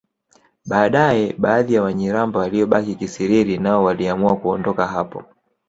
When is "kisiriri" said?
2.95-3.57